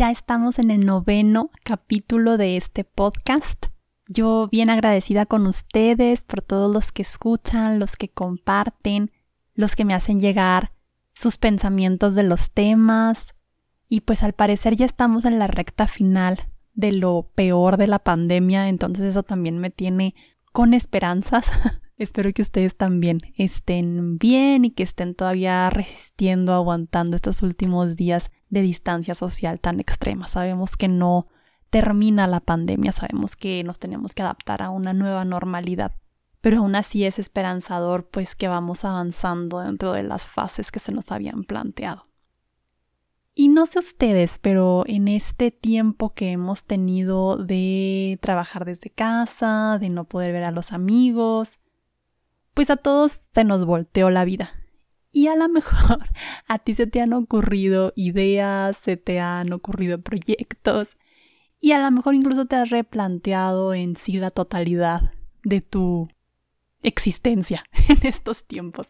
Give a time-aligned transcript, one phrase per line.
[0.00, 3.66] Ya estamos en el noveno capítulo de este podcast.
[4.08, 9.10] Yo bien agradecida con ustedes por todos los que escuchan, los que comparten,
[9.52, 10.72] los que me hacen llegar
[11.12, 13.34] sus pensamientos de los temas.
[13.90, 17.98] Y pues al parecer ya estamos en la recta final de lo peor de la
[17.98, 20.14] pandemia, entonces eso también me tiene
[20.50, 21.52] con esperanzas.
[22.00, 28.30] Espero que ustedes también estén bien y que estén todavía resistiendo, aguantando estos últimos días
[28.48, 30.26] de distancia social tan extrema.
[30.26, 31.26] Sabemos que no
[31.68, 35.94] termina la pandemia, sabemos que nos tenemos que adaptar a una nueva normalidad,
[36.40, 40.92] pero aún así es esperanzador pues que vamos avanzando dentro de las fases que se
[40.92, 42.06] nos habían planteado.
[43.34, 49.76] Y no sé ustedes, pero en este tiempo que hemos tenido de trabajar desde casa,
[49.78, 51.59] de no poder ver a los amigos,
[52.54, 54.50] pues a todos se nos volteó la vida.
[55.12, 55.98] Y a lo mejor
[56.46, 60.96] a ti se te han ocurrido ideas, se te han ocurrido proyectos
[61.60, 65.12] y a lo mejor incluso te has replanteado en sí la totalidad
[65.44, 66.08] de tu
[66.82, 68.88] existencia en estos tiempos.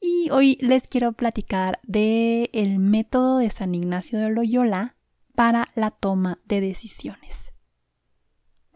[0.00, 4.96] Y hoy les quiero platicar de el método de San Ignacio de Loyola
[5.34, 7.47] para la toma de decisiones.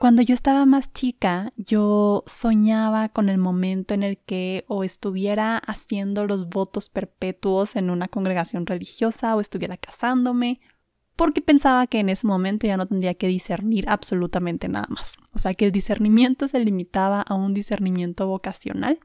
[0.02, 5.58] Cuando yo estaba más chica, yo soñaba con el momento en el que o estuviera
[5.58, 10.60] haciendo los votos perpetuos en una congregación religiosa o estuviera casándome,
[11.14, 15.18] porque pensaba que en ese momento ya no tendría que discernir absolutamente nada más.
[15.34, 18.98] O sea, que el discernimiento se limitaba a un discernimiento vocacional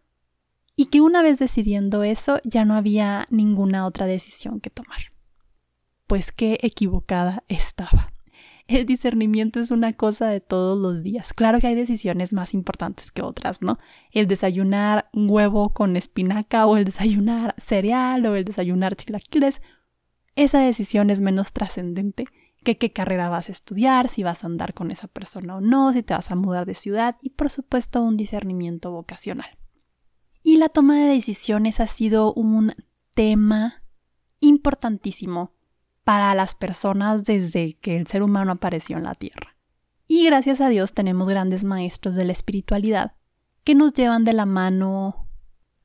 [0.75, 5.13] y que una vez decidiendo eso ya no había ninguna otra decisión que tomar.
[6.07, 8.16] Pues qué equivocada estaba
[8.67, 11.33] el discernimiento es una cosa de todos los días.
[11.33, 13.79] Claro que hay decisiones más importantes que otras, ¿no?
[14.11, 19.61] El desayunar huevo con espinaca o el desayunar cereal o el desayunar chilaquiles.
[20.35, 22.25] Esa decisión es menos trascendente
[22.63, 25.93] que qué carrera vas a estudiar, si vas a andar con esa persona o no,
[25.93, 29.57] si te vas a mudar de ciudad y por supuesto un discernimiento vocacional.
[30.43, 32.73] Y la toma de decisiones ha sido un
[33.13, 33.83] tema
[34.39, 35.56] importantísimo
[36.07, 39.57] para las personas desde que el ser humano apareció en la Tierra.
[40.07, 43.17] Y gracias a Dios tenemos grandes maestros de la espiritualidad
[43.65, 45.27] que nos llevan de la mano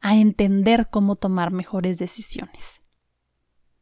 [0.00, 2.82] a entender cómo tomar mejores decisiones.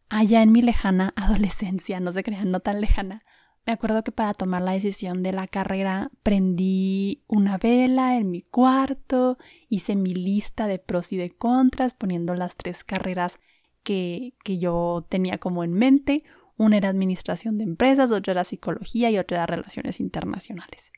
[0.09, 3.23] Allá en mi lejana adolescencia, no se crean, no tan lejana,
[3.67, 8.41] me acuerdo que para tomar la decisión de la carrera prendí una vela en mi
[8.41, 9.37] cuarto,
[9.69, 13.39] hice mi lista de pros y de contras, poniendo las tres carreras
[13.83, 16.25] que, yo tenía como en mente.
[16.57, 20.93] Una era administración de empresas, otra era psicología y otra era relaciones internacionales.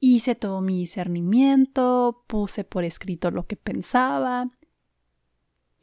[0.00, 4.50] Hice todo mi discernimiento, puse por escrito lo que pensaba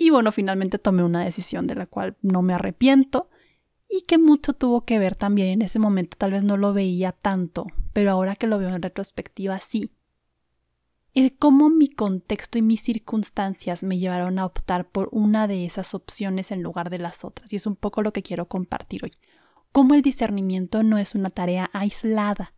[0.02, 3.30] y bueno, finalmente tomé una decisión de la cual no me arrepiento
[3.88, 7.12] y que mucho tuvo que ver también en ese momento, tal vez no lo veía
[7.12, 9.92] tanto, pero ahora que lo veo en retrospectiva sí,
[11.14, 15.94] el cómo mi contexto y mis circunstancias me llevaron a optar por una de esas
[15.94, 17.52] opciones en lugar de las otras.
[17.52, 19.14] Y es un poco lo que quiero compartir hoy.
[19.72, 22.54] Cómo el discernimiento no es una tarea aislada.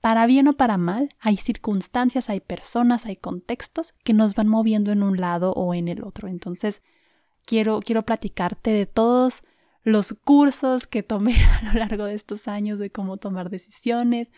[0.00, 4.92] Para bien o para mal, hay circunstancias, hay personas, hay contextos que nos van moviendo
[4.92, 6.26] en un lado o en el otro.
[6.26, 6.82] Entonces,
[7.44, 9.42] quiero, quiero platicarte de todos
[9.82, 14.30] los cursos que tomé a lo largo de estos años de cómo tomar decisiones,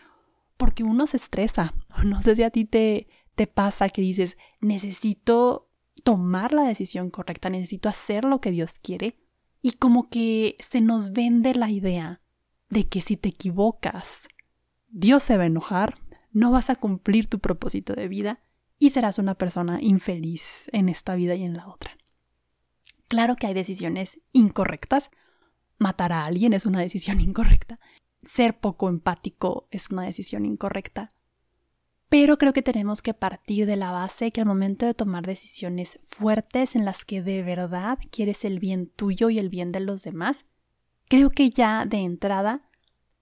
[0.57, 1.73] porque uno se estresa.
[2.03, 5.69] No sé si a ti te, te pasa que dices, necesito
[6.03, 9.17] tomar la decisión correcta, necesito hacer lo que Dios quiere,
[9.61, 12.21] y como que se nos vende la idea
[12.69, 14.27] de que si te equivocas,
[14.89, 15.97] Dios se va a enojar,
[16.31, 18.41] no vas a cumplir tu propósito de vida
[18.77, 21.97] y serás una persona infeliz en esta vida y en la otra.
[23.07, 25.11] Claro que hay decisiones incorrectas.
[25.77, 27.79] Matar a alguien es una decisión incorrecta.
[28.23, 31.13] Ser poco empático es una decisión incorrecta.
[32.13, 35.97] Pero creo que tenemos que partir de la base que al momento de tomar decisiones
[35.99, 40.03] fuertes en las que de verdad quieres el bien tuyo y el bien de los
[40.03, 40.45] demás,
[41.09, 42.69] creo que ya de entrada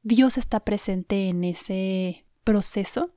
[0.03, 3.15] Dios está presente en ese proceso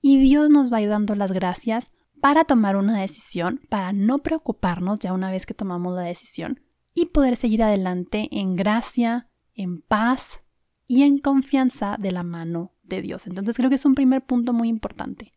[0.00, 1.90] y Dios nos va dando las gracias
[2.20, 6.60] para tomar una decisión, para no preocuparnos ya una vez que tomamos la decisión
[6.94, 10.38] y poder seguir adelante en gracia, en paz
[10.86, 13.26] y en confianza de la mano de Dios.
[13.26, 15.32] Entonces creo que es un primer punto muy importante.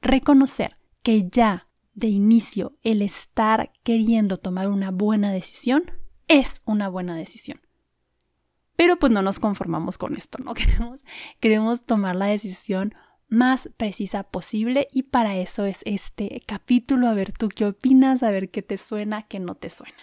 [0.00, 5.90] Reconocer que ya de inicio el estar queriendo tomar una buena decisión
[6.28, 7.60] es una buena decisión.
[8.76, 10.54] Pero pues no nos conformamos con esto, ¿no?
[10.54, 11.04] Queremos,
[11.40, 12.94] queremos tomar la decisión
[13.28, 18.30] más precisa posible y para eso es este capítulo, a ver tú qué opinas, a
[18.30, 19.96] ver qué te suena, qué no te suena.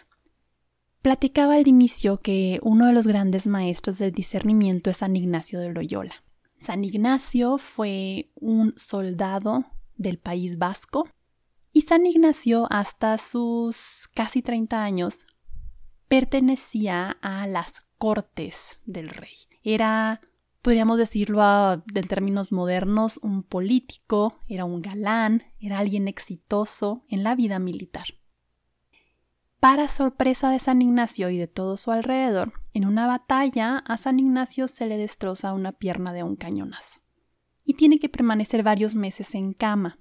[1.02, 5.72] Platicaba al inicio que uno de los grandes maestros del discernimiento es San Ignacio de
[5.72, 6.25] Loyola.
[6.66, 9.66] San Ignacio fue un soldado
[9.98, 11.08] del País Vasco
[11.72, 15.28] y San Ignacio hasta sus casi 30 años
[16.08, 19.36] pertenecía a las cortes del rey.
[19.62, 20.22] Era,
[20.64, 21.44] podríamos decirlo
[21.94, 28.06] en términos modernos, un político, era un galán, era alguien exitoso en la vida militar.
[29.60, 34.20] Para sorpresa de San Ignacio y de todo su alrededor, en una batalla a San
[34.20, 37.00] Ignacio se le destroza una pierna de un cañonazo
[37.66, 40.00] y tiene que permanecer varios meses en cama.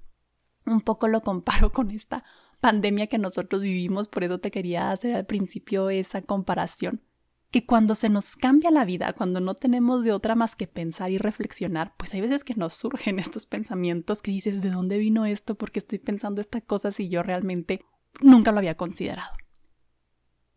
[0.67, 2.25] Un poco lo comparo con esta
[2.61, 7.03] pandemia que nosotros vivimos, por eso te quería hacer al principio esa comparación,
[7.51, 11.11] que cuando se nos cambia la vida, cuando no tenemos de otra más que pensar
[11.11, 15.25] y reflexionar, pues hay veces que nos surgen estos pensamientos que dices, ¿de dónde vino
[15.25, 15.55] esto?
[15.55, 17.85] ¿Por qué estoy pensando esta cosa si yo realmente
[18.21, 19.37] nunca lo había considerado?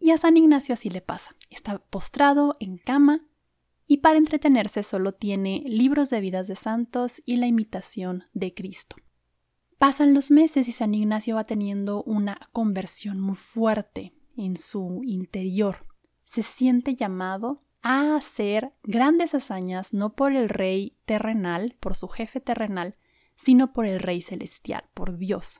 [0.07, 1.31] Y a San Ignacio así le pasa.
[1.49, 3.25] Está postrado en cama
[3.85, 8.95] y para entretenerse solo tiene libros de vidas de santos y la imitación de Cristo.
[9.77, 15.85] Pasan los meses y San Ignacio va teniendo una conversión muy fuerte en su interior.
[16.23, 22.39] Se siente llamado a hacer grandes hazañas no por el rey terrenal, por su jefe
[22.39, 22.95] terrenal,
[23.35, 25.59] sino por el rey celestial, por Dios.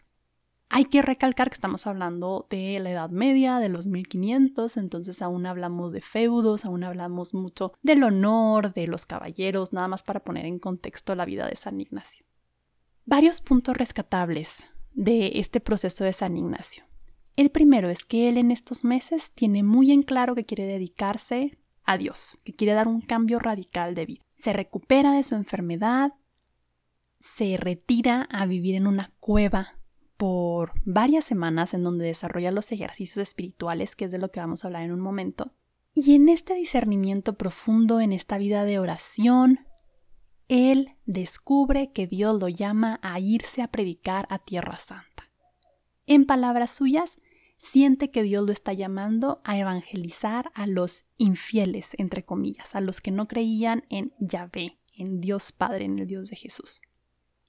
[0.70, 5.46] Hay que recalcar que estamos hablando de la Edad Media, de los 1500, entonces aún
[5.46, 10.46] hablamos de feudos, aún hablamos mucho del honor, de los caballeros, nada más para poner
[10.46, 12.26] en contexto la vida de San Ignacio.
[13.06, 16.84] Varios puntos rescatables de este proceso de San Ignacio.
[17.38, 21.58] El primero es que él en estos meses tiene muy en claro que quiere dedicarse
[21.86, 24.24] a Dios, que quiere dar un cambio radical de vida.
[24.36, 26.14] Se recupera de su enfermedad,
[27.22, 29.77] se retira a vivir en una cueva
[30.18, 34.64] por varias semanas en donde desarrolla los ejercicios espirituales, que es de lo que vamos
[34.64, 35.54] a hablar en un momento.
[35.94, 39.68] Y en este discernimiento profundo, en esta vida de oración,
[40.48, 45.30] él descubre que Dios lo llama a irse a predicar a Tierra Santa.
[46.06, 47.18] En palabras suyas,
[47.58, 53.02] siente que Dios lo está llamando a evangelizar a los infieles, entre comillas, a los
[53.02, 56.82] que no creían en Yahvé, en Dios Padre, en el Dios de Jesús.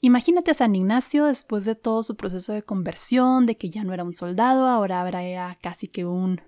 [0.00, 3.93] Imagínate a San Ignacio después de todo su proceso de conversión, de que ya no
[3.93, 6.41] era un soldado, ahora era casi que un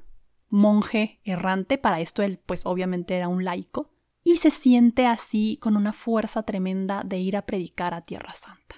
[0.49, 3.91] monje errante, para esto él pues obviamente era un laico,
[4.23, 8.77] y se siente así con una fuerza tremenda de ir a predicar a Tierra Santa.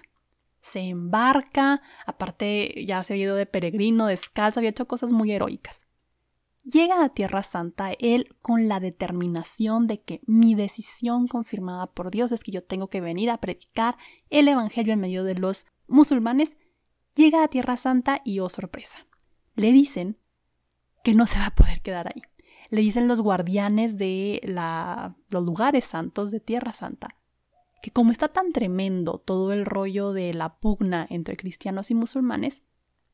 [0.61, 5.87] Se embarca, aparte ya se había ido de peregrino, descalzo, había hecho cosas muy heroicas.
[6.64, 12.31] Llega a Tierra Santa él con la determinación de que mi decisión confirmada por Dios
[12.31, 13.97] es que yo tengo que venir a predicar
[14.31, 16.56] el Evangelio en medio de los musulmanes.
[17.14, 19.06] Llega a Tierra Santa y, oh sorpresa,
[19.56, 20.19] le dicen
[21.03, 22.23] que no se va a poder quedar ahí.
[22.70, 24.41] Le dicen los guardianes de
[25.29, 27.19] los lugares santos de Tierra Santa
[27.83, 32.62] que como está tan tremendo todo el rollo de la pugna entre cristianos y musulmanes,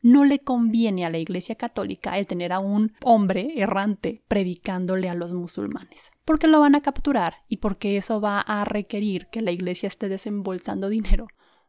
[0.01, 5.15] no le conviene a la Iglesia Católica el tener a un hombre errante predicándole a
[5.15, 9.51] los musulmanes, porque lo van a capturar y porque eso va a requerir que la
[9.51, 11.29] Iglesia esté desembolsando dinero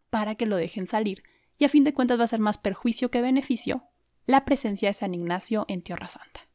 [0.09, 1.23] para que lo dejen salir,
[1.57, 3.83] y a fin de cuentas va a ser más perjuicio que beneficio
[4.25, 6.47] la presencia de San Ignacio en Tierra Santa.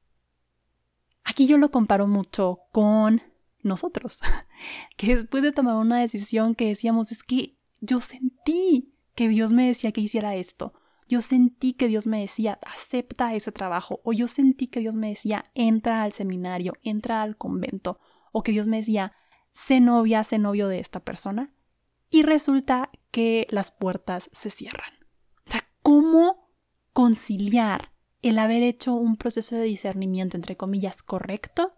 [1.24, 3.22] Aquí yo lo comparo mucho con
[3.62, 4.20] nosotros,
[4.96, 9.66] que después de tomar una decisión que decíamos es que yo sentí que Dios me
[9.66, 10.74] decía que hiciera esto,
[11.08, 15.08] yo sentí que Dios me decía, acepta ese trabajo, o yo sentí que Dios me
[15.08, 18.00] decía, entra al seminario, entra al convento,
[18.32, 19.12] o que Dios me decía,
[19.52, 21.52] sé novia, sé novio de esta persona,
[22.10, 24.92] y resulta que las puertas se cierran.
[25.46, 26.50] O sea, ¿cómo
[26.92, 27.92] conciliar
[28.22, 31.74] el haber hecho un proceso de discernimiento, entre comillas, correcto,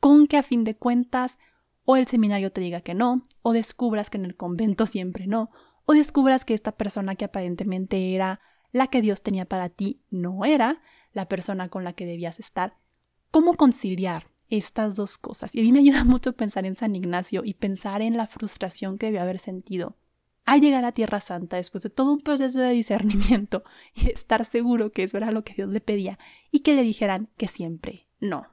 [0.00, 1.38] con que a fin de cuentas
[1.84, 5.50] o el seminario te diga que no, o descubras que en el convento siempre no,
[5.84, 8.40] o descubras que esta persona que aparentemente era
[8.74, 12.76] la que Dios tenía para ti no era la persona con la que debías estar.
[13.30, 15.54] ¿Cómo conciliar estas dos cosas?
[15.54, 18.98] Y a mí me ayuda mucho pensar en San Ignacio y pensar en la frustración
[18.98, 19.96] que debió haber sentido
[20.44, 23.62] al llegar a Tierra Santa después de todo un proceso de discernimiento
[23.94, 26.18] y estar seguro que eso era lo que Dios le pedía
[26.50, 28.48] y que le dijeran que siempre no.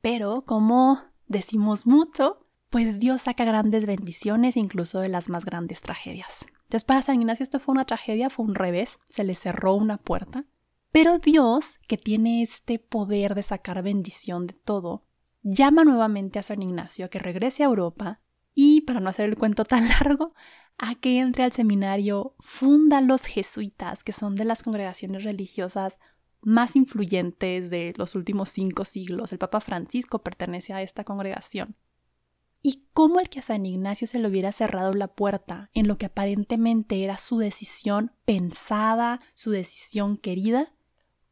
[0.00, 6.46] Pero como decimos mucho, pues Dios saca grandes bendiciones incluso de las más grandes tragedias.
[6.66, 9.98] Entonces para San Ignacio esto fue una tragedia, fue un revés, se le cerró una
[9.98, 10.44] puerta,
[10.90, 15.04] pero Dios, que tiene este poder de sacar bendición de todo,
[15.42, 18.20] llama nuevamente a San Ignacio a que regrese a Europa
[18.54, 20.34] y, para no hacer el cuento tan largo,
[20.78, 25.98] a que entre al seminario, funda los jesuitas, que son de las congregaciones religiosas
[26.40, 29.32] más influyentes de los últimos cinco siglos.
[29.32, 31.76] El Papa Francisco pertenece a esta congregación.
[32.62, 35.98] Y cómo el que a San Ignacio se le hubiera cerrado la puerta en lo
[35.98, 40.72] que aparentemente era su decisión pensada, su decisión querida,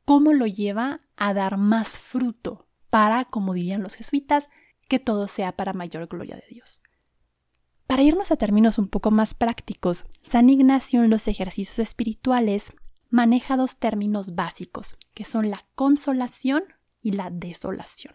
[0.05, 4.49] cómo lo lleva a dar más fruto para, como dirían los jesuitas,
[4.89, 6.83] que todo sea para mayor gloria de Dios.
[7.87, 12.73] Para irnos a términos un poco más prácticos, San Ignacio en los ejercicios espirituales
[13.11, 16.65] maneja dos términos básicos, que son la consolación
[17.01, 18.15] y la desolación.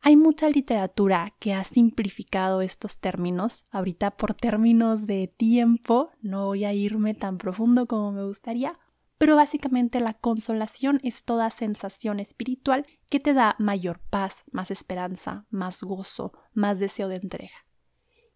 [0.00, 3.64] Hay mucha literatura que ha simplificado estos términos.
[3.70, 8.78] Ahorita por términos de tiempo no voy a irme tan profundo como me gustaría,
[9.18, 15.46] pero básicamente la consolación es toda sensación espiritual que te da mayor paz, más esperanza,
[15.50, 17.66] más gozo, más deseo de entrega.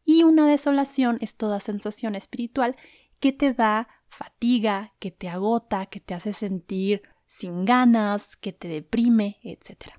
[0.04, 2.74] Y una desolación es toda sensación espiritual
[3.20, 8.66] que te da fatiga, que te agota, que te hace sentir sin ganas, que te
[8.66, 9.94] deprime, etc.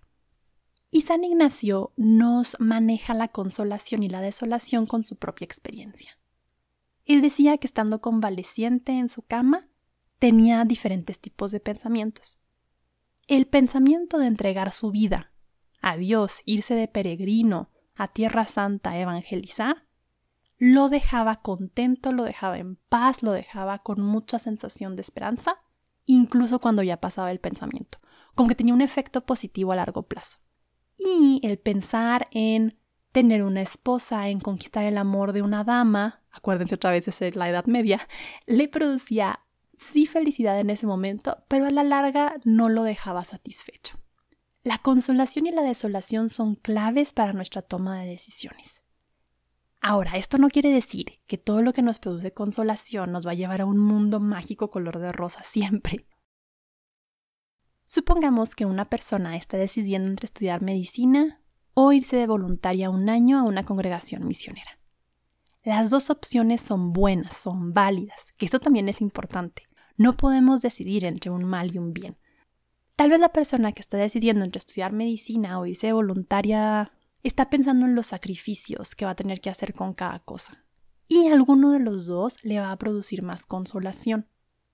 [0.95, 6.19] Y San Ignacio nos maneja la consolación y la desolación con su propia experiencia.
[7.05, 9.67] Él decía que estando convaleciente en su cama,
[10.19, 12.43] tenía diferentes tipos de pensamientos.
[13.25, 15.33] El pensamiento de entregar su vida
[15.81, 19.87] a Dios, irse de peregrino a Tierra Santa evangelizar,
[20.59, 25.57] lo dejaba contento, lo dejaba en paz, lo dejaba con mucha sensación de esperanza,
[26.05, 27.97] incluso cuando ya pasaba el pensamiento,
[28.35, 30.37] como que tenía un efecto positivo a largo plazo.
[30.97, 32.77] Y el pensar en
[33.11, 37.49] tener una esposa, en conquistar el amor de una dama, acuérdense otra vez de la
[37.49, 38.07] Edad Media,
[38.47, 39.39] le producía
[39.77, 43.99] sí felicidad en ese momento, pero a la larga no lo dejaba satisfecho.
[44.63, 48.81] La consolación y la desolación son claves para nuestra toma de decisiones.
[49.81, 53.35] Ahora, esto no quiere decir que todo lo que nos produce consolación nos va a
[53.35, 56.07] llevar a un mundo mágico color de rosa siempre.
[57.85, 61.41] Supongamos que una persona está decidiendo entre estudiar medicina
[61.73, 64.79] o irse de voluntaria un año a una congregación misionera.
[65.63, 69.63] Las dos opciones son buenas, son válidas, que esto también es importante.
[69.95, 72.17] No podemos decidir entre un mal y un bien.
[72.95, 76.91] Tal vez la persona que está decidiendo entre estudiar medicina o irse de voluntaria
[77.23, 80.65] está pensando en los sacrificios que va a tener que hacer con cada cosa.
[81.07, 84.27] Y alguno de los dos le va a producir más consolación.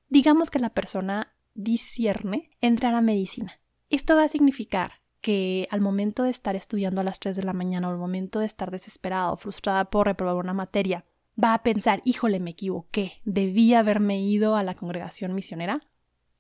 [0.09, 3.59] Digamos que la persona discierne entrar a medicina.
[3.89, 7.53] Esto va a significar que al momento de estar estudiando a las 3 de la
[7.53, 11.05] mañana o al momento de estar desesperado, frustrada por reprobar una materia,
[11.41, 15.81] va a pensar, híjole, me equivoqué, debí haberme ido a la congregación misionera.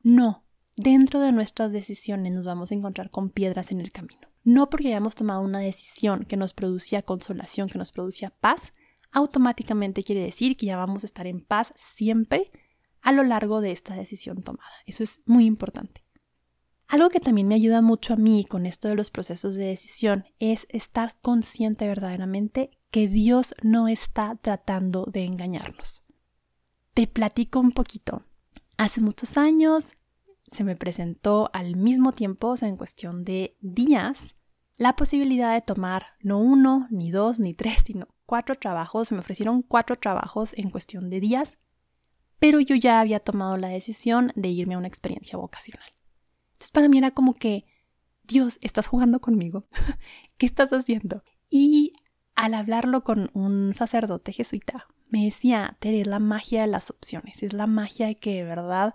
[0.01, 0.45] No,
[0.75, 4.87] dentro de nuestras decisiones nos vamos a encontrar con piedras en el camino no porque
[4.87, 8.73] hayamos tomado una decisión que nos producía consolación, que nos producía paz,
[9.11, 12.51] automáticamente quiere decir que ya vamos a estar en paz siempre
[13.01, 14.69] a lo largo de esta decisión tomada.
[14.85, 16.03] Eso es muy importante.
[16.87, 20.25] Algo que también me ayuda mucho a mí con esto de los procesos de decisión
[20.39, 26.03] es estar consciente verdaderamente que Dios no está tratando de engañarnos.
[26.95, 28.23] Te platico un poquito.
[28.77, 29.93] Hace muchos años
[30.47, 34.35] se me presentó al mismo tiempo, o sea, en cuestión de días,
[34.75, 39.09] la posibilidad de tomar no uno, ni dos, ni tres, sino cuatro trabajos.
[39.09, 41.57] Se me ofrecieron cuatro trabajos en cuestión de días,
[42.39, 45.93] pero yo ya había tomado la decisión de irme a una experiencia vocacional.
[46.53, 47.65] Entonces para mí era como que,
[48.23, 49.63] Dios, estás jugando conmigo.
[50.37, 51.23] ¿Qué estás haciendo?
[51.49, 51.93] Y
[52.35, 57.43] al hablarlo con un sacerdote jesuita, me decía, Tere, es la magia de las opciones,
[57.43, 58.93] es la magia de que de verdad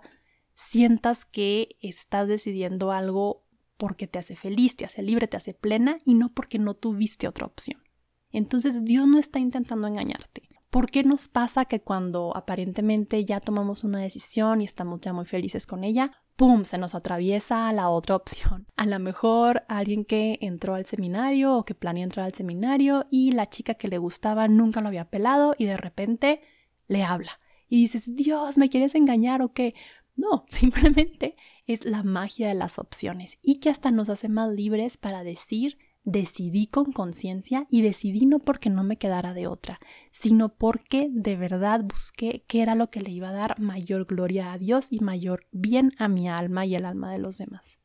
[0.53, 3.45] sientas que estás decidiendo algo
[3.77, 7.27] porque te hace feliz, te hace libre, te hace plena y no porque no tuviste
[7.27, 7.83] otra opción.
[8.31, 10.49] Entonces Dios no está intentando engañarte.
[10.75, 15.23] ¿Por qué nos pasa que cuando aparentemente ya tomamos una decisión y estamos ya muy
[15.23, 16.65] felices con ella, ¡pum!
[16.65, 18.67] se nos atraviesa la otra opción?
[18.75, 23.31] A lo mejor alguien que entró al seminario o que planea entrar al seminario y
[23.31, 26.41] la chica que le gustaba nunca lo había pelado y de repente
[26.89, 27.39] le habla.
[27.69, 29.75] Y dices, Dios, ¿me quieres engañar o qué?
[30.17, 34.97] No, simplemente es la magia de las opciones y que hasta nos hace más libres
[34.97, 39.79] para decir decidí con conciencia y decidí no porque no me quedara de otra,
[40.11, 44.53] sino porque de verdad busqué qué era lo que le iba a dar mayor gloria
[44.53, 47.79] a Dios y mayor bien a mi alma y el alma de los demás.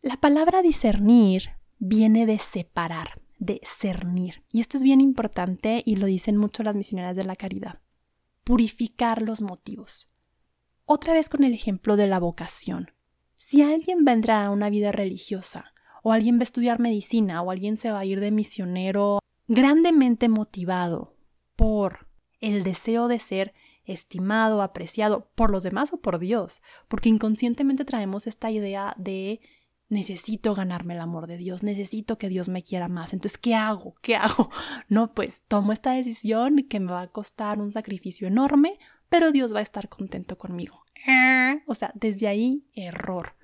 [0.00, 4.42] La palabra discernir viene de separar, de cernir.
[4.50, 7.80] Y esto es bien importante y lo dicen mucho las misioneras de la caridad.
[8.42, 10.14] Purificar los motivos.
[10.86, 12.92] Otra vez con el ejemplo de la vocación.
[13.36, 15.74] Si alguien vendrá a una vida religiosa,
[16.08, 20.30] o alguien va a estudiar medicina, o alguien se va a ir de misionero grandemente
[20.30, 21.18] motivado
[21.54, 22.08] por
[22.40, 23.52] el deseo de ser
[23.84, 29.42] estimado, apreciado por los demás o por Dios, porque inconscientemente traemos esta idea de
[29.90, 33.12] necesito ganarme el amor de Dios, necesito que Dios me quiera más.
[33.12, 33.94] Entonces, ¿qué hago?
[34.00, 34.50] ¿Qué hago?
[34.88, 38.78] No, pues tomo esta decisión que me va a costar un sacrificio enorme,
[39.10, 40.86] pero Dios va a estar contento conmigo.
[41.66, 43.34] O sea, desde ahí, error.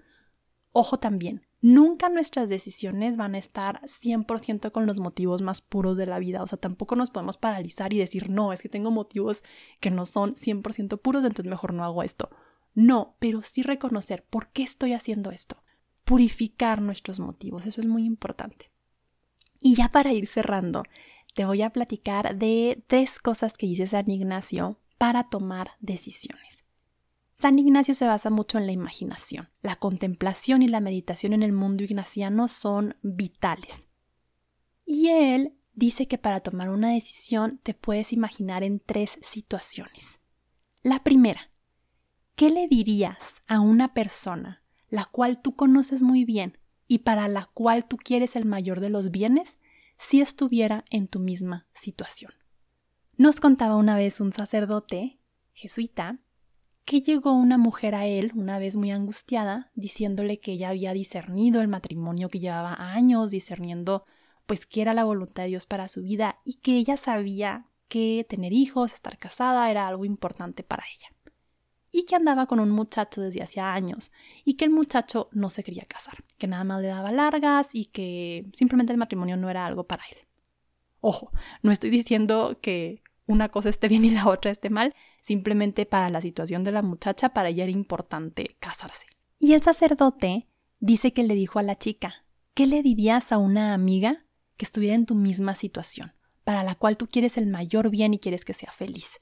[0.73, 6.05] Ojo también, nunca nuestras decisiones van a estar 100% con los motivos más puros de
[6.05, 6.43] la vida.
[6.43, 9.43] O sea, tampoco nos podemos paralizar y decir, no, es que tengo motivos
[9.81, 12.29] que no son 100% puros, entonces mejor no hago esto.
[12.75, 15.63] No, pero sí reconocer por qué estoy haciendo esto
[16.05, 17.65] purificar nuestros motivos.
[17.65, 18.71] Eso es muy importante.
[19.59, 20.83] Y ya para ir cerrando,
[21.35, 26.64] te voy a platicar de tres cosas que dice San Ignacio para tomar decisiones.
[27.35, 29.51] San Ignacio se basa mucho en la imaginación.
[29.61, 33.87] La contemplación y la meditación en el mundo ignaciano son vitales.
[34.85, 40.21] Y él dice que para tomar una decisión te puedes imaginar en tres situaciones.
[40.83, 41.51] La primera,
[42.37, 44.65] ¿qué le dirías a una persona
[44.95, 48.91] la cual tú conoces muy bien y para la cual tú quieres el mayor de
[48.91, 49.57] los bienes,
[49.99, 52.33] si estuviera en tu misma situación.
[53.17, 55.19] Nos contaba una vez un sacerdote,
[55.53, 56.21] jesuita,
[56.85, 61.61] que llegó una mujer a él, una vez muy angustiada, diciéndole que ella había discernido
[61.61, 64.05] el matrimonio que llevaba años, discerniendo
[64.47, 68.27] pues qué era la voluntad de Dios para su vida y que ella sabía que
[68.29, 71.15] tener hijos, estar casada era algo importante para ella
[71.97, 74.11] y que andaba con un muchacho desde hacía años
[74.45, 77.85] y que el muchacho no se quería casar, que nada más le daba largas y
[77.85, 80.19] que simplemente el matrimonio no era algo para él.
[80.99, 81.31] Ojo,
[81.63, 86.11] no estoy diciendo que una cosa esté bien y la otra esté mal, simplemente para
[86.11, 89.07] la situación de la muchacha, para ella era importante casarse.
[89.39, 90.49] Y el sacerdote
[90.79, 94.95] dice que le dijo a la chica, ¿qué le dirías a una amiga que estuviera
[94.95, 96.13] en tu misma situación,
[96.45, 99.21] para la cual tú quieres el mayor bien y quieres que sea feliz?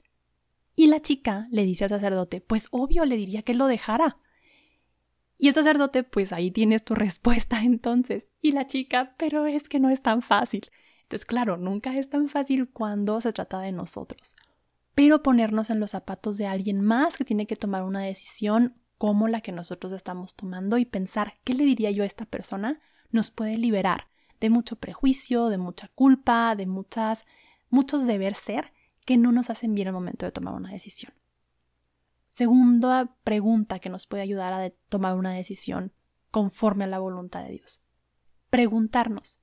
[0.75, 4.17] Y la chica le dice al sacerdote, pues obvio le diría que lo dejara.
[5.37, 8.27] Y el sacerdote, pues ahí tienes tu respuesta entonces.
[8.41, 10.63] Y la chica, pero es que no es tan fácil.
[11.03, 14.35] Entonces, claro, nunca es tan fácil cuando se trata de nosotros.
[14.95, 19.27] Pero ponernos en los zapatos de alguien más que tiene que tomar una decisión como
[19.27, 22.79] la que nosotros estamos tomando y pensar qué le diría yo a esta persona
[23.11, 24.07] nos puede liberar
[24.39, 27.25] de mucho prejuicio, de mucha culpa, de muchas
[27.69, 28.71] muchos deber ser
[29.05, 31.13] que no nos hacen bien al momento de tomar una decisión.
[32.29, 35.91] Segunda pregunta que nos puede ayudar a tomar una decisión
[36.31, 37.83] conforme a la voluntad de Dios.
[38.49, 39.39] Preguntarnos,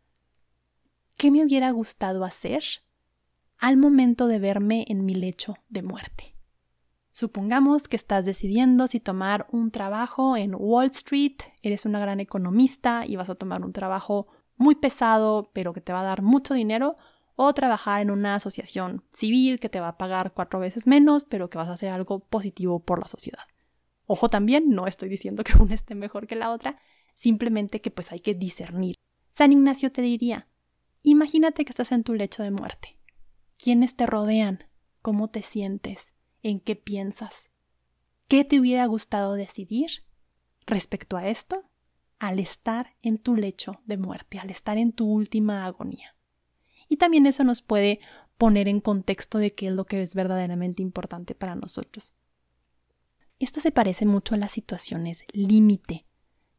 [1.21, 2.65] ¿qué me hubiera gustado hacer
[3.59, 6.35] al momento de verme en mi lecho de muerte?
[7.13, 13.05] Supongamos que estás decidiendo si tomar un trabajo en Wall Street, eres una gran economista
[13.07, 16.55] y vas a tomar un trabajo muy pesado, pero que te va a dar mucho
[16.55, 16.97] dinero,
[17.37, 21.51] o trabajar en una asociación civil que te va a pagar cuatro veces menos, pero
[21.51, 23.45] que vas a hacer algo positivo por la sociedad.
[24.07, 26.79] Ojo también, no estoy diciendo que una esté mejor que la otra,
[27.13, 28.95] simplemente que pues hay que discernir.
[29.33, 30.49] San Ignacio te diría,
[31.03, 32.99] imagínate que estás en tu lecho de muerte.
[33.59, 34.65] ¿Quiénes te rodean?
[35.03, 36.15] ¿Cómo te sientes?
[36.43, 37.51] ¿En qué piensas?
[38.29, 40.05] ¿Qué te hubiera gustado decidir
[40.67, 41.65] respecto a esto
[42.19, 46.15] al estar en tu lecho de muerte, al estar en tu última agonía?
[46.91, 48.01] y también eso nos puede
[48.37, 52.15] poner en contexto de qué es lo que es verdaderamente importante para nosotros.
[53.39, 56.05] Esto se parece mucho a las situaciones límite.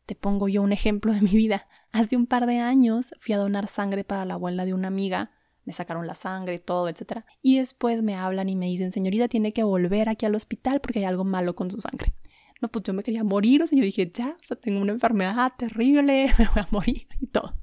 [0.06, 1.68] Te pongo yo un ejemplo de mi vida.
[1.92, 5.32] Hace un par de años fui a donar sangre para la abuela de una amiga,
[5.66, 7.24] me sacaron la sangre, todo, etc.
[7.42, 11.00] Y después me hablan y me dicen, señorita, tiene que volver aquí al hospital porque
[11.00, 12.14] hay algo malo con su sangre.
[12.62, 14.92] No, pues yo me quería morir, o sea, yo dije, ya, o sea, tengo una
[14.92, 17.56] enfermedad terrible, me voy a morir y todo.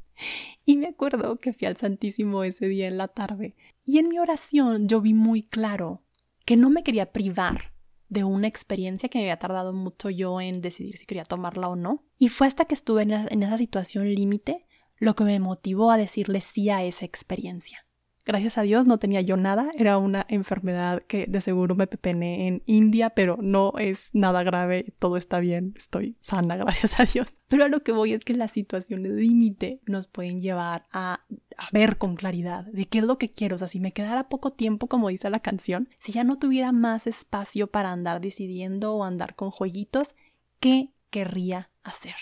[0.64, 3.55] Y me acuerdo que fui al Santísimo ese día en la tarde.
[3.85, 6.03] Y en mi oración yo vi muy claro
[6.44, 7.72] que no me quería privar
[8.09, 11.77] de una experiencia que me había tardado mucho yo en decidir si quería tomarla o
[11.77, 12.05] no.
[12.18, 14.66] Y fue hasta que estuve en, esa situación límite
[14.97, 17.87] lo que me motivó a decirle sí a esa experiencia.
[18.29, 22.47] Gracias a Dios no tenía yo nada, era una enfermedad que de seguro me pepené
[22.47, 27.35] en India, pero no es nada grave, todo está bien, estoy sana, gracias a Dios.
[27.49, 31.25] Pero a lo que voy es que las situaciones límite nos pueden llevar a,
[31.73, 34.51] ver con claridad de qué es lo que quiero, o sea, si me quedara poco
[34.51, 39.05] tiempo, como dice la canción, si ya no tuviera más espacio para andar decidiendo o
[39.05, 40.17] andar con jueguitos,
[40.61, 42.17] ¿qué querría hacer?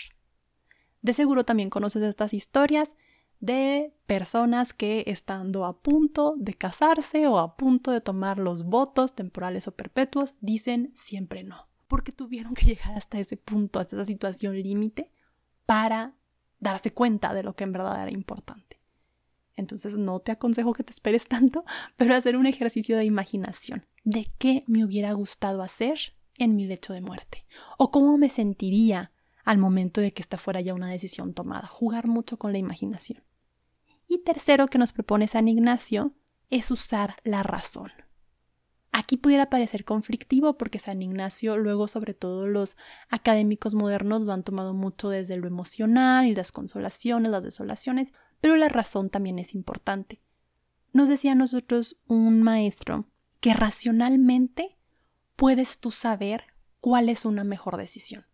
[1.01, 2.93] De seguro también conoces estas historias
[3.39, 9.13] de personas que estando a punto de casarse o a punto de tomar los votos
[9.13, 14.05] temporales o perpetuos dicen siempre no, porque tuvieron que llegar hasta ese punto, hasta esa
[14.05, 15.11] situación límite
[15.65, 16.15] para
[16.59, 18.81] darse cuenta de lo que en verdad era importante.
[19.55, 23.85] Entonces no te aconsejo que te esperes tanto, pero hacer un ejercicio de imaginación.
[24.03, 27.45] De qué me hubiera gustado hacer en mi lecho de muerte
[27.77, 29.11] o cómo me sentiría
[29.47, 33.23] al momento de que esta fuera ya una decisión tomada, jugar mucho con la imaginación.
[34.05, 36.11] Y tercero que nos propone San Ignacio
[36.49, 37.89] es usar la razón.
[38.91, 42.75] Aquí pudiera parecer conflictivo porque San Ignacio, luego sobre todo los
[43.07, 48.57] académicos modernos lo han tomado mucho desde lo emocional y las consolaciones, las desolaciones, pero
[48.57, 50.21] la razón también es importante.
[50.91, 53.05] Nos decía a nosotros un maestro
[53.39, 54.77] que racionalmente
[55.37, 56.43] puedes tú saber
[56.81, 58.26] cuál es una mejor decisión.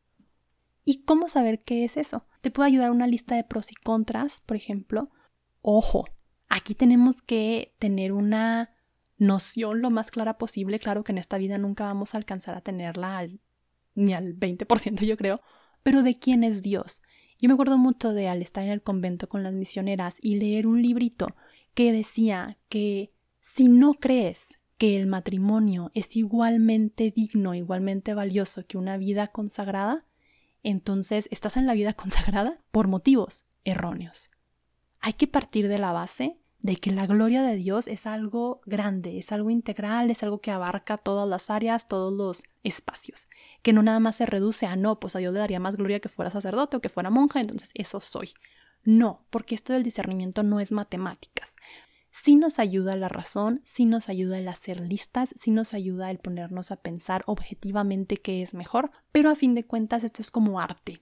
[0.85, 2.25] ¿Y cómo saber qué es eso?
[2.41, 5.09] Te puede ayudar una lista de pros y contras, por ejemplo.
[5.61, 6.05] Ojo,
[6.49, 8.71] aquí tenemos que tener una
[9.17, 10.79] noción lo más clara posible.
[10.79, 13.27] Claro que en esta vida nunca vamos a alcanzar a tenerla
[13.95, 15.41] ni al 20%, yo creo,
[15.83, 17.01] pero de quién es Dios.
[17.39, 20.67] Yo me acuerdo mucho de al estar en el convento con las misioneras y leer
[20.67, 21.27] un librito
[21.73, 28.77] que decía que si no crees que el matrimonio es igualmente digno, igualmente valioso que
[28.77, 30.05] una vida consagrada,
[30.63, 34.31] entonces estás en la vida consagrada por motivos erróneos.
[34.99, 39.19] Hay que partir de la base de que la gloria de Dios es algo grande,
[39.19, 43.27] es algo integral, es algo que abarca todas las áreas, todos los espacios,
[43.61, 45.99] que no nada más se reduce a no, pues a Dios le daría más gloria
[45.99, 48.31] que fuera sacerdote o que fuera monja, entonces eso soy.
[48.85, 51.53] No, porque esto del discernimiento no es matemáticas
[52.13, 56.19] sí nos ayuda la razón, sí nos ayuda el hacer listas, sí nos ayuda el
[56.19, 60.59] ponernos a pensar objetivamente qué es mejor, pero a fin de cuentas esto es como
[60.59, 61.01] arte.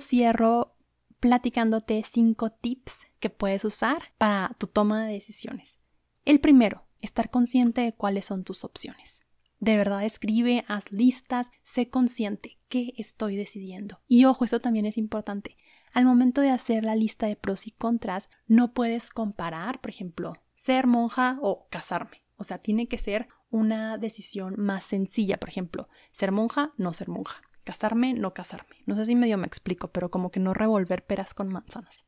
[0.00, 0.76] Cierro
[1.18, 5.78] platicándote cinco tips que puedes usar para tu toma de decisiones.
[6.24, 9.22] El primero, estar consciente de cuáles son tus opciones.
[9.58, 14.00] De verdad escribe, haz listas, sé consciente qué estoy decidiendo.
[14.06, 15.56] Y ojo, esto también es importante.
[15.92, 20.34] Al momento de hacer la lista de pros y contras, no puedes comparar, por ejemplo,
[20.54, 22.22] ser monja o casarme.
[22.36, 25.38] O sea, tiene que ser una decisión más sencilla.
[25.38, 27.42] Por ejemplo, ser monja, no ser monja.
[27.64, 28.76] Casarme, no casarme.
[28.86, 32.04] No sé si medio me explico, pero como que no revolver peras con manzanas.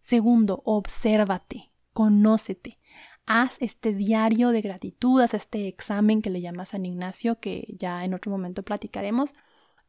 [0.00, 2.78] Segundo, obsérvate, conócete.
[3.26, 8.04] Haz este diario de gratitud, haz este examen que le llama San Ignacio, que ya
[8.04, 9.34] en otro momento platicaremos,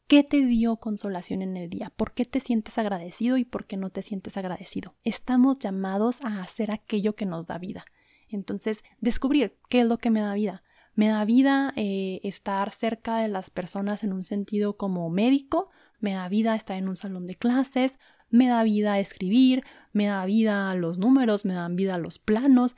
[0.09, 1.93] ¿Qué te dio consolación en el día?
[1.95, 4.95] ¿Por qué te sientes agradecido y por qué no te sientes agradecido?
[5.03, 7.85] Estamos llamados a hacer aquello que nos da vida.
[8.27, 10.63] Entonces, descubrir qué es lo que me da vida.
[10.95, 15.69] Me da vida eh, estar cerca de las personas en un sentido como médico,
[15.99, 17.99] me da vida estar en un salón de clases,
[18.31, 22.75] me da vida escribir, me da vida los números, me dan vida los planos.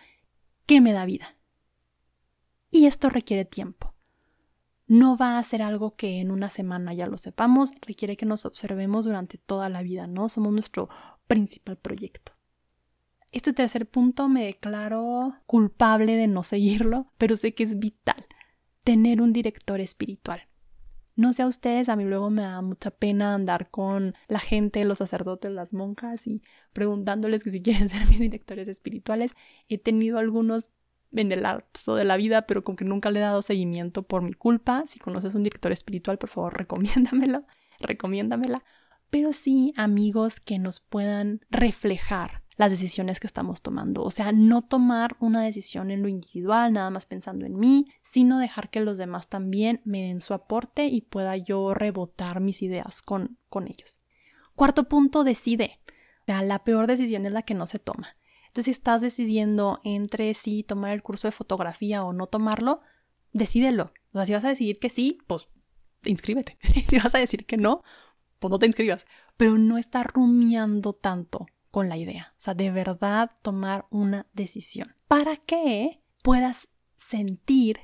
[0.66, 1.38] ¿Qué me da vida?
[2.72, 3.91] Y esto requiere tiempo
[4.92, 8.46] no va a ser algo que en una semana ya lo sepamos, requiere que nos
[8.46, 10.28] observemos durante toda la vida, ¿no?
[10.28, 10.90] Somos nuestro
[11.28, 12.34] principal proyecto.
[13.32, 18.26] Este tercer punto me declaro culpable de no seguirlo, pero sé que es vital
[18.84, 20.42] tener un director espiritual.
[21.16, 24.84] No sé a ustedes, a mí luego me da mucha pena andar con la gente,
[24.84, 26.42] los sacerdotes, las monjas y
[26.74, 29.36] preguntándoles que si quieren ser mis directores espirituales.
[29.70, 30.70] He tenido algunos
[31.14, 34.22] en el lapso de la vida, pero con que nunca le he dado seguimiento por
[34.22, 34.84] mi culpa.
[34.86, 37.46] Si conoces un director espiritual, por favor, recomiéndamelo,
[37.80, 38.64] recomiéndamela.
[39.10, 44.04] Pero sí amigos que nos puedan reflejar las decisiones que estamos tomando.
[44.04, 48.38] O sea, no tomar una decisión en lo individual, nada más pensando en mí, sino
[48.38, 53.02] dejar que los demás también me den su aporte y pueda yo rebotar mis ideas
[53.02, 54.00] con, con ellos.
[54.56, 55.80] Cuarto punto, decide.
[56.22, 58.16] O sea, la peor decisión es la que no se toma.
[58.52, 62.82] Entonces, si estás decidiendo entre si tomar el curso de fotografía o no tomarlo,
[63.32, 63.94] decídelo.
[64.12, 65.48] O sea, si vas a decidir que sí, pues
[66.04, 66.58] inscríbete.
[66.90, 67.82] si vas a decir que no,
[68.40, 69.06] pues no te inscribas.
[69.38, 72.34] Pero no estar rumiando tanto con la idea.
[72.34, 74.98] O sea, de verdad tomar una decisión.
[75.08, 77.80] Para que puedas sentir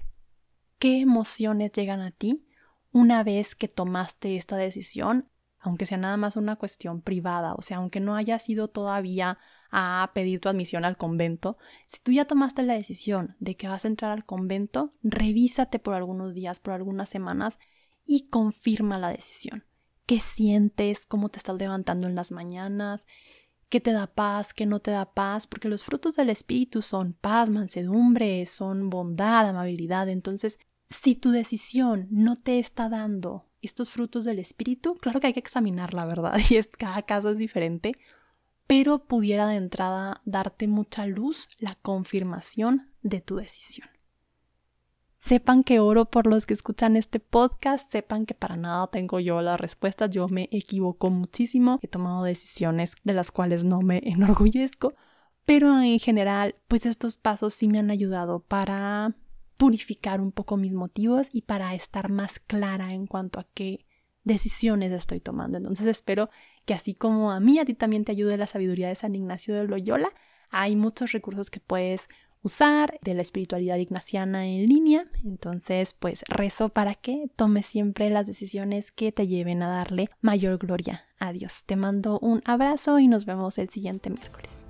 [0.79, 2.45] qué emociones llegan a ti
[2.91, 7.77] una vez que tomaste esta decisión aunque sea nada más una cuestión privada, o sea,
[7.77, 9.37] aunque no hayas ido todavía
[9.71, 13.85] a pedir tu admisión al convento, si tú ya tomaste la decisión de que vas
[13.85, 17.59] a entrar al convento, revísate por algunos días, por algunas semanas
[18.05, 19.65] y confirma la decisión.
[20.05, 21.05] ¿Qué sientes?
[21.05, 23.05] ¿Cómo te estás levantando en las mañanas?
[23.69, 24.53] ¿Qué te da paz?
[24.53, 25.47] ¿Qué no te da paz?
[25.47, 30.07] Porque los frutos del Espíritu son paz, mansedumbre, son bondad, amabilidad.
[30.07, 35.33] Entonces, si tu decisión no te está dando estos frutos del espíritu, claro que hay
[35.33, 37.93] que examinar la verdad y es, cada caso es diferente,
[38.67, 43.89] pero pudiera de entrada darte mucha luz la confirmación de tu decisión.
[45.17, 49.41] Sepan que oro por los que escuchan este podcast, sepan que para nada tengo yo
[49.41, 54.93] las respuestas, yo me equivoco muchísimo, he tomado decisiones de las cuales no me enorgullezco,
[55.45, 59.15] pero en general, pues estos pasos sí me han ayudado para
[59.55, 63.86] purificar un poco mis motivos y para estar más clara en cuanto a qué
[64.27, 65.57] decisiones estoy tomando.
[65.57, 66.29] Entonces espero
[66.65, 69.55] que así como a mí, a ti también te ayude la sabiduría de San Ignacio
[69.55, 70.11] de Loyola.
[70.51, 72.09] Hay muchos recursos que puedes
[72.43, 75.09] usar de la espiritualidad ignaciana en línea.
[75.23, 80.57] Entonces, pues rezo para que tomes siempre las decisiones que te lleven a darle mayor
[80.57, 81.63] gloria a Dios.
[81.65, 84.66] Te mando un abrazo y nos vemos el siguiente miércoles.